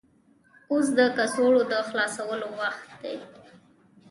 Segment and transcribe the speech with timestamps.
[0.71, 3.17] اوس د کڅوړو د خلاصولو وخت دی.